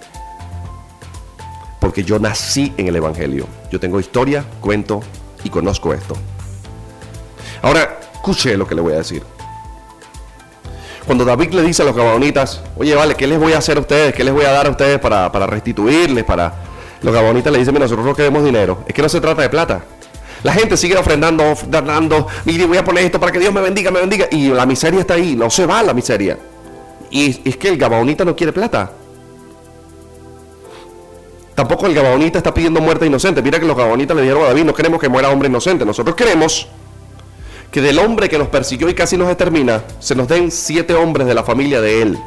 [1.80, 3.46] Porque yo nací en el Evangelio.
[3.70, 5.00] Yo tengo historia, cuento
[5.44, 6.14] y conozco esto.
[7.62, 9.22] Ahora, escuche lo que le voy a decir.
[11.08, 13.80] Cuando David le dice a los gabonitas, oye, vale, ¿qué les voy a hacer a
[13.80, 14.12] ustedes?
[14.12, 16.22] ¿Qué les voy a dar a ustedes para, restituirles?
[16.22, 16.52] Para...
[17.00, 18.84] Los gabonitas le dicen, mira, nosotros no queremos dinero.
[18.86, 19.80] Es que no se trata de plata.
[20.42, 23.90] La gente sigue ofrendando, dando, mire, voy a poner esto para que Dios me bendiga,
[23.90, 24.26] me bendiga.
[24.30, 26.38] Y la miseria está ahí, no se va la miseria.
[27.10, 28.92] Y es que el gabonita no quiere plata.
[31.54, 33.40] Tampoco el gabonita está pidiendo muerte inocente.
[33.40, 35.86] Mira que los gabonitas le dijeron a David, no queremos que muera hombre inocente.
[35.86, 36.68] Nosotros queremos
[37.70, 41.26] que del hombre que nos persiguió y casi nos extermina, se nos den siete hombres
[41.26, 42.18] de la familia de él,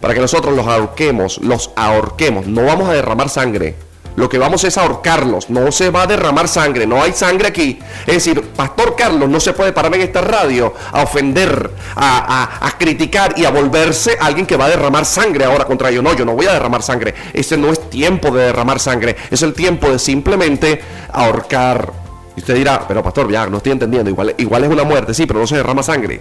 [0.00, 2.46] para que nosotros los ahorquemos, los ahorquemos.
[2.46, 3.76] No vamos a derramar sangre.
[4.16, 5.50] Lo que vamos es a ahorcarlos.
[5.50, 6.86] No se va a derramar sangre.
[6.86, 7.78] No hay sangre aquí.
[8.06, 13.34] Es decir, Pastor Carlos no se puede parar en esta radio a ofender, a, criticar
[13.36, 16.02] y a volverse a alguien que va a derramar sangre ahora contra ellos.
[16.02, 17.14] No, yo no voy a derramar sangre.
[17.32, 19.16] Ese no es tiempo de derramar sangre.
[19.30, 22.03] Es el tiempo de simplemente ahorcar.
[22.36, 24.10] Y usted dirá, pero pastor, ya no estoy entendiendo.
[24.10, 26.20] Igual, es una muerte, sí, pero no se derrama sangre.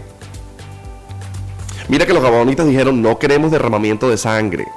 [1.88, 4.68] Mira que los gabonitas dijeron, no queremos derramamiento de sangre.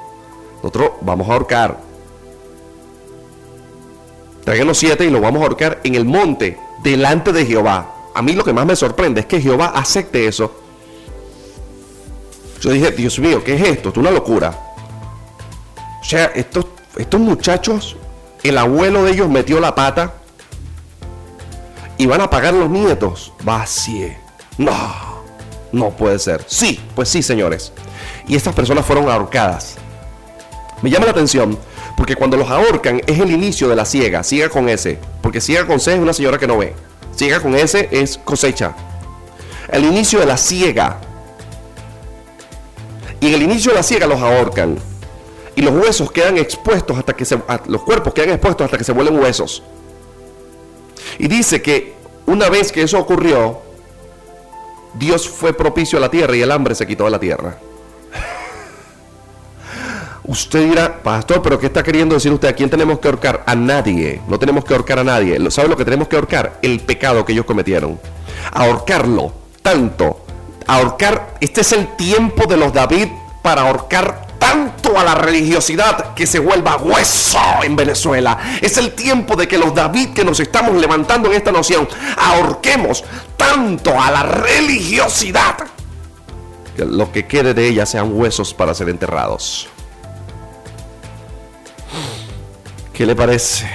[0.57, 1.79] Nosotros vamos a ahorcar.
[4.45, 7.93] Tráiganos siete y lo vamos a ahorcar en el monte, delante de Jehová.
[8.15, 10.61] A mí lo que más me sorprende es que Jehová acepte eso.
[12.61, 13.91] Yo dije, Dios mío, ¿qué es esto?
[13.91, 14.59] Es una locura.
[16.01, 17.97] O sea, estos, estos muchachos,
[18.43, 20.15] el abuelo de ellos metió la pata
[21.99, 23.33] y van a pagar los nietos.
[23.43, 24.19] Vacie.
[24.59, 25.23] No,
[25.73, 26.45] no puede ser.
[26.47, 27.73] Sí, pues sí, señores.
[28.27, 29.77] Y estas personas fueron ahorcadas.
[30.83, 31.59] Me llama la atención
[31.97, 34.99] porque cuando los ahorcan es el inicio de la ciega, ciega con S.
[35.23, 36.75] Porque ciega con C es una señora que no ve.
[37.17, 38.75] Ciega con S es cosecha.
[39.69, 41.01] El inicio de la ciega.
[43.21, 44.79] Y en el inicio de la ciega los ahorcan.
[45.55, 47.39] Y los huesos quedan expuestos hasta que se.
[47.67, 49.63] Los cuerpos quedan expuestos hasta que se vuelven huesos.
[51.19, 51.95] Y dice que
[52.27, 53.61] una vez que eso ocurrió,
[54.95, 57.59] Dios fue propicio a la tierra y el hambre se quitó de la tierra.
[60.25, 62.49] Usted dirá, pastor, pero ¿qué está queriendo decir usted?
[62.49, 63.45] ¿A quién tenemos que ahorcar?
[63.47, 64.21] A nadie.
[64.29, 65.39] No tenemos que ahorcar a nadie.
[65.51, 66.59] ¿Sabe lo que tenemos que ahorcar?
[66.63, 68.01] El pecado que ellos cometieron.
[68.53, 70.25] Ahorcarlo tanto.
[70.67, 71.37] Ahorcar.
[71.41, 73.09] Este es el tiempo de los David
[73.43, 78.59] para ahorcar tanto a la religiosidad que se vuelva hueso en Venezuela.
[78.61, 83.05] Es el tiempo de que los David que nos estamos levantando en esta noción ahorquemos
[83.37, 85.57] tanto a la religiosidad
[86.77, 89.69] que lo que quede de ella sean huesos para ser enterrados.
[92.93, 93.69] ¿Qué le parece?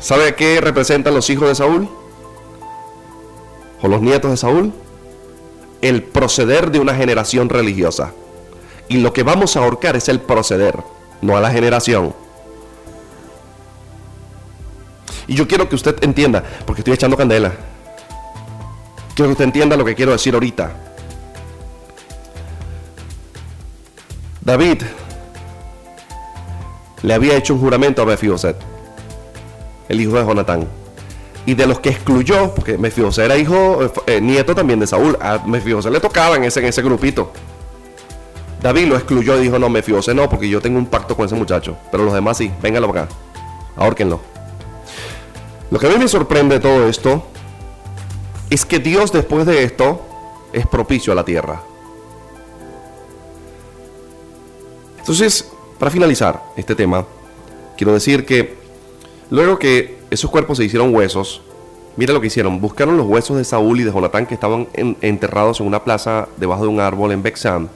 [0.00, 1.88] ¿Sabe qué representan los hijos de Saúl?
[3.82, 4.72] ¿O los nietos de Saúl?
[5.80, 8.12] El proceder de una generación religiosa.
[8.88, 10.76] Y lo que vamos a ahorcar es el proceder,
[11.22, 12.14] no a la generación.
[15.26, 17.52] Y yo quiero que usted entienda, porque estoy echando candela.
[19.14, 20.72] Quiero que usted entienda lo que quiero decir ahorita.
[24.40, 24.82] David
[27.02, 28.56] le había hecho un juramento a Mefiboset,
[29.88, 30.68] el hijo de Jonatán.
[31.46, 35.38] Y de los que excluyó, porque Mefiboset era hijo, eh, nieto también de Saúl, a
[35.46, 37.32] Mefiboset le tocaba en ese, en ese grupito.
[38.64, 41.34] David lo excluyó y dijo, no, Mefiboset no, porque yo tengo un pacto con ese
[41.34, 41.76] muchacho.
[41.90, 43.08] Pero los demás sí, véngalo acá,
[43.76, 44.20] ahórquenlo.
[45.70, 47.26] Lo que a mí me sorprende de todo esto
[48.48, 50.00] es que Dios después de esto
[50.54, 51.60] es propicio a la tierra.
[55.00, 57.04] Entonces, para finalizar este tema,
[57.76, 58.56] quiero decir que
[59.28, 61.42] luego que esos cuerpos se hicieron huesos,
[61.96, 65.60] mira lo que hicieron, buscaron los huesos de Saúl y de Jonatán que estaban enterrados
[65.60, 67.68] en una plaza debajo de un árbol en Bexam.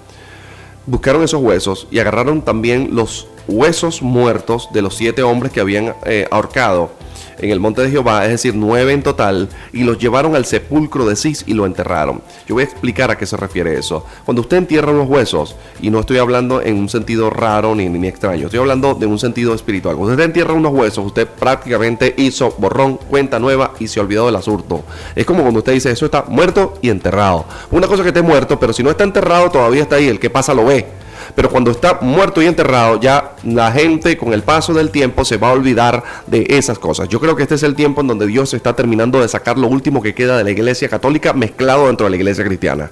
[0.88, 5.94] Buscaron esos huesos y agarraron también los huesos muertos de los siete hombres que habían
[6.06, 6.90] eh, ahorcado
[7.38, 11.06] en el monte de Jehová, es decir, nueve en total, y los llevaron al sepulcro
[11.06, 12.22] de Cis y lo enterraron.
[12.46, 14.04] Yo voy a explicar a qué se refiere eso.
[14.24, 18.08] Cuando usted entierra unos huesos, y no estoy hablando en un sentido raro ni, ni
[18.08, 19.96] extraño, estoy hablando de un sentido espiritual.
[19.96, 24.36] Cuando usted entierra unos huesos, usted prácticamente hizo borrón, cuenta nueva y se olvidó del
[24.36, 24.84] asunto.
[25.14, 27.44] Es como cuando usted dice, eso está muerto y enterrado.
[27.70, 30.30] Una cosa que esté muerto, pero si no está enterrado, todavía está ahí, el que
[30.30, 30.98] pasa lo ve
[31.34, 35.36] pero cuando está muerto y enterrado, ya la gente con el paso del tiempo se
[35.36, 37.08] va a olvidar de esas cosas.
[37.08, 39.68] Yo creo que este es el tiempo en donde Dios está terminando de sacar lo
[39.68, 42.90] último que queda de la iglesia católica mezclado dentro de la iglesia cristiana.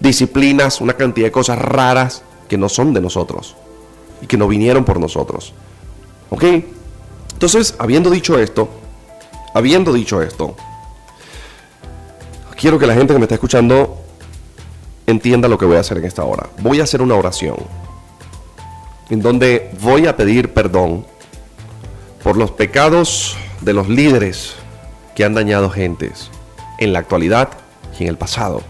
[0.00, 3.56] Disciplinas, una cantidad de cosas raras que no son de nosotros
[4.20, 5.52] y que no vinieron por nosotros.
[6.30, 6.44] ¿Ok?
[7.32, 8.68] Entonces, habiendo dicho esto,
[9.54, 10.56] habiendo dicho esto,
[12.56, 14.03] quiero que la gente que me está escuchando
[15.06, 16.48] entienda lo que voy a hacer en esta hora.
[16.60, 17.56] Voy a hacer una oración
[19.10, 21.04] en donde voy a pedir perdón
[22.22, 24.54] por los pecados de los líderes
[25.14, 26.30] que han dañado gentes
[26.78, 27.50] en la actualidad
[27.98, 28.62] y en el pasado.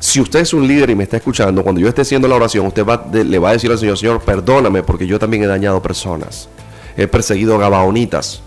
[0.00, 2.66] Si usted es un líder y me está escuchando, cuando yo esté haciendo la oración,
[2.66, 6.48] usted le va a decir al Señor, Señor, perdóname porque yo también he dañado personas.
[6.96, 8.42] He perseguido gabaonitas.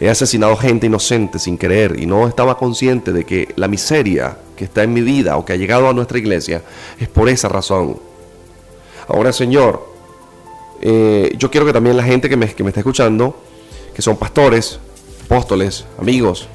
[0.00, 4.82] He asesinado gente inocente sin querer y no estaba consciente de que la miseria está
[4.82, 6.62] en mi vida o que ha llegado a nuestra iglesia
[6.98, 7.98] es por esa razón.
[9.08, 9.88] Ahora, Señor,
[10.80, 13.36] eh, yo quiero que también la gente que me, que me está escuchando,
[13.94, 14.78] que son pastores,
[15.24, 16.48] apóstoles, amigos,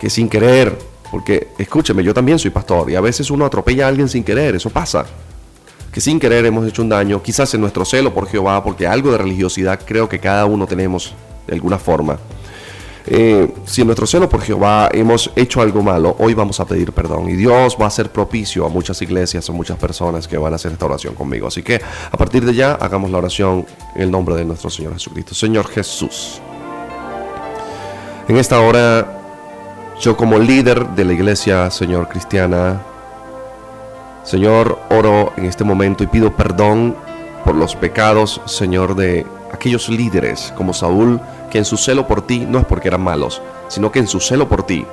[0.00, 0.76] que sin querer,
[1.10, 4.54] porque escúcheme, yo también soy pastor y a veces uno atropella a alguien sin querer,
[4.56, 5.06] eso pasa.
[5.92, 9.12] que sin querer hemos hecho un daño, quizás en nuestro celo por Jehová, porque algo
[9.12, 11.14] de religiosidad creo que cada uno tenemos
[11.46, 12.18] de alguna forma.
[13.08, 16.92] Eh, si en nuestro celo por Jehová hemos hecho algo malo, hoy vamos a pedir
[16.92, 17.28] perdón.
[17.30, 20.56] Y Dios va a ser propicio a muchas iglesias, a muchas personas que van a
[20.56, 21.46] hacer esta oración conmigo.
[21.46, 21.80] Así que
[22.10, 25.34] a partir de ya, hagamos la oración en el nombre de nuestro Señor Jesucristo.
[25.34, 26.40] Señor Jesús,
[28.28, 29.20] en esta hora,
[30.00, 32.82] yo como líder de la iglesia, Señor cristiana,
[34.24, 36.96] Señor, oro en este momento y pido perdón
[37.44, 41.20] por los pecados, Señor, de aquellos líderes como Saúl,
[41.58, 44.48] en su celo por ti no es porque eran malos, sino que en su celo
[44.48, 44.86] por ti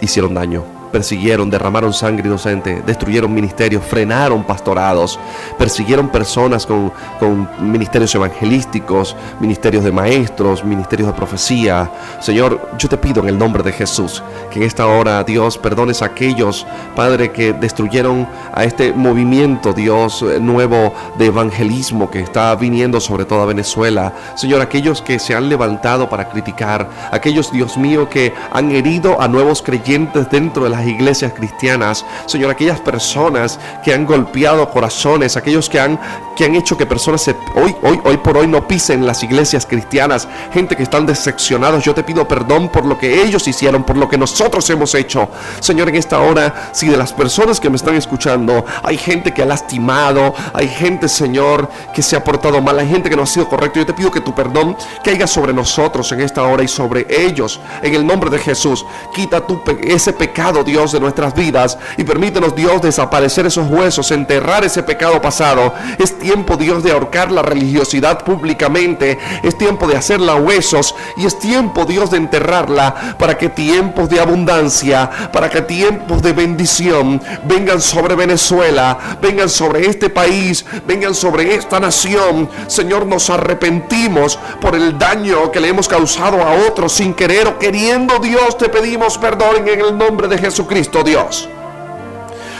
[0.00, 5.18] hicieron daño persiguieron, derramaron sangre inocente, destruyeron ministerios, frenaron pastorados,
[5.58, 11.90] persiguieron personas con, con, ministerios evangelísticos, ministerios de maestros, ministerios de profecía.
[12.20, 16.02] Señor, yo te pido en el nombre de Jesús que en esta hora, Dios, perdones
[16.02, 23.00] a aquellos, Padre, que destruyeron a este movimiento, Dios, nuevo de evangelismo que está viniendo
[23.00, 24.12] sobre toda Venezuela.
[24.34, 29.28] Señor, aquellos que se han levantado para criticar, aquellos, Dios mío, que han herido a
[29.28, 35.36] nuevos creyentes dentro de la las iglesias cristianas, Señor, aquellas personas que han golpeado corazones,
[35.36, 35.98] aquellos que han,
[36.36, 39.66] que han hecho que personas se, hoy, hoy, hoy por hoy no pisen las iglesias
[39.66, 43.96] cristianas, gente que están decepcionados, yo te pido perdón por lo que ellos hicieron, por
[43.96, 45.28] lo que nosotros hemos hecho.
[45.60, 49.42] Señor, en esta hora, si de las personas que me están escuchando, hay gente que
[49.42, 53.26] ha lastimado, hay gente, Señor, que se ha portado mal, hay gente que no ha
[53.26, 56.68] sido correcto, yo te pido que tu perdón caiga sobre nosotros en esta hora y
[56.68, 58.84] sobre ellos, en el nombre de Jesús.
[59.14, 64.64] Quita tu, ese pecado, Dios, de nuestras vidas y permítenos, Dios, desaparecer esos huesos, enterrar
[64.64, 65.72] ese pecado pasado.
[65.98, 69.18] Es tiempo, Dios, de ahorcar la religiosidad públicamente.
[69.42, 74.20] Es tiempo de hacerla huesos y es tiempo, Dios, de enterrarla para que tiempos de
[74.20, 81.54] abundancia, para que tiempos de bendición vengan sobre Venezuela, vengan sobre este país, vengan sobre
[81.54, 82.50] esta nación.
[82.66, 87.58] Señor, nos arrepentimos por el daño que le hemos causado a otros sin querer o
[87.58, 88.18] queriendo.
[88.18, 90.55] Dios, te pedimos perdón en el nombre de Jesús.
[90.56, 91.46] Jesucristo, Dios.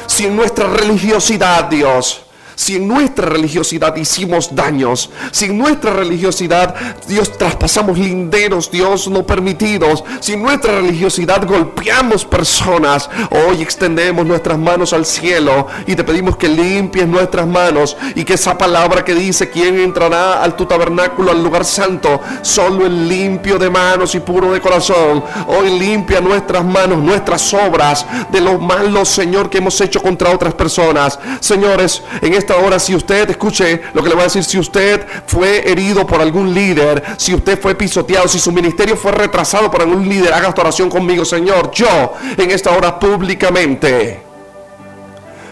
[0.06, 2.25] Si en nuestra religiosidad, Dios,
[2.56, 6.74] si en nuestra religiosidad hicimos daños, si en nuestra religiosidad,
[7.06, 14.58] Dios, traspasamos linderos, Dios, no permitidos, si en nuestra religiosidad golpeamos personas, hoy extendemos nuestras
[14.58, 19.14] manos al cielo y te pedimos que limpies nuestras manos y que esa palabra que
[19.14, 22.20] dice, ¿quién entrará al tu tabernáculo, al lugar santo?
[22.40, 25.22] Solo el limpio de manos y puro de corazón.
[25.46, 30.54] Hoy limpia nuestras manos, nuestras obras de los malos, Señor, que hemos hecho contra otras
[30.54, 31.18] personas.
[31.40, 35.06] Señores, en este ahora si usted, escuche lo que le voy a decir, si usted
[35.26, 39.82] fue herido por algún líder, si usted fue pisoteado, si su ministerio fue retrasado por
[39.82, 41.70] algún líder, haga esta oración conmigo, Señor.
[41.72, 44.20] Yo en esta hora públicamente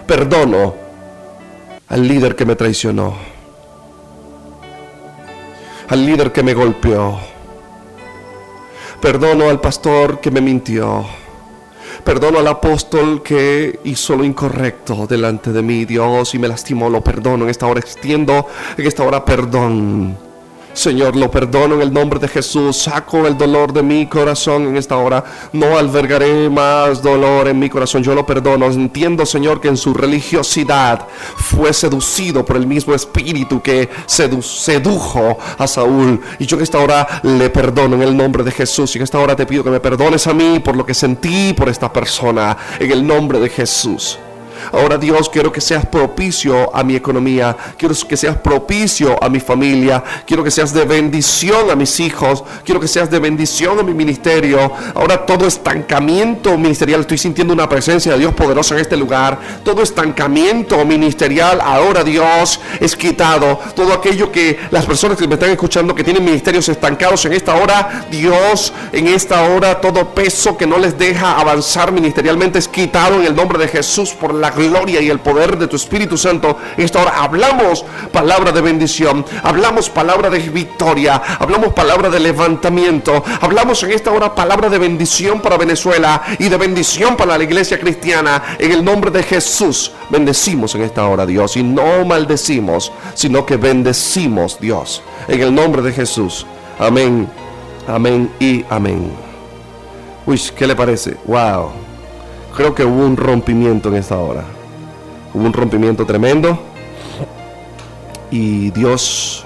[0.07, 0.75] perdono
[1.89, 3.15] al líder que me traicionó,
[5.89, 7.19] al líder que me golpeó.
[9.01, 11.05] Perdono al pastor que me mintió.
[12.05, 16.91] Perdono al apóstol que hizo lo incorrecto delante de mí, Dios, y me lastimó.
[16.91, 17.45] Lo perdono.
[17.45, 18.47] En esta hora extiendo,
[18.77, 20.34] en esta hora perdón
[20.75, 22.77] Señor, lo perdono en el nombre de Jesús.
[22.77, 25.25] Saco el dolor de mi corazón en esta hora.
[25.53, 28.03] No albergaré más dolor en mi corazón.
[28.03, 28.67] Yo lo perdono.
[28.67, 31.07] Entiendo, Señor, que en su religiosidad
[31.37, 36.21] fue seducido por el mismo espíritu que sedujo a Saúl.
[36.41, 38.95] Y yo en esta hora le perdono en el nombre de Jesús.
[38.95, 41.55] Y en esta hora te pido que me perdones a mí por lo que sentí
[41.55, 42.57] por esta persona.
[42.81, 44.19] En el nombre de Jesús.
[44.73, 49.41] Ahora Dios, quiero que seas propicio a mi economía, quiero que seas propicio a mi
[49.41, 53.83] familia, quiero que seas de bendición a mis hijos, quiero que seas de bendición a
[53.83, 54.73] mi ministerio.
[54.95, 59.39] Ahora todo estancamiento ministerial, estoy sintiendo una presencia de Dios poderosa en este lugar.
[59.65, 63.59] Todo estancamiento ministerial, ahora Dios es quitado.
[63.75, 67.55] Todo aquello que las personas que me están escuchando que tienen ministerios estancados en esta
[67.57, 73.17] hora, Dios en esta hora todo peso que no les deja avanzar ministerialmente es quitado
[73.17, 76.59] en el nombre de Jesús por la gloria y el poder de tu Espíritu Santo.
[76.77, 83.23] En esta hora hablamos palabra de bendición, hablamos palabra de victoria, hablamos palabra de levantamiento,
[83.41, 87.79] hablamos en esta hora palabra de bendición para Venezuela y de bendición para la iglesia
[87.79, 88.57] cristiana.
[88.59, 93.57] En el nombre de Jesús, bendecimos en esta hora, Dios, y no maldecimos, sino que
[93.57, 96.47] bendecimos, Dios, en el nombre de Jesús.
[96.79, 97.29] Amén,
[97.87, 99.13] amén y amén.
[100.27, 101.17] Uy, ¿qué le parece?
[101.27, 101.84] Wow
[102.55, 104.45] creo que hubo un rompimiento en esta hora.
[105.33, 106.63] Hubo un rompimiento tremendo.
[108.31, 109.45] Y Dios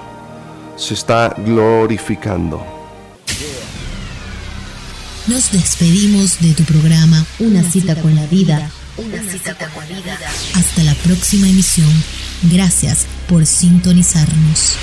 [0.75, 2.65] se está glorificando.
[5.27, 8.71] Nos despedimos de tu programa Una, cita, con la vida.
[8.97, 10.17] Una, cita, con la vida.
[10.55, 11.91] Hasta la próxima emisión.
[12.51, 14.75] Gracias por sintonizarnos.